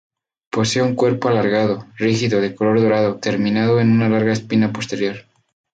[0.49, 5.27] Posee un cuerpo alargado, rígido, de color dorado, terminado en una larga espina posterior.